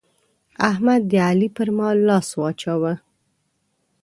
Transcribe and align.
احمد 0.69 1.01
د 1.11 1.13
علي 1.27 1.49
پر 1.55 1.69
مال 1.77 1.97
لاس 2.07 2.27
واچاوو. 2.39 2.93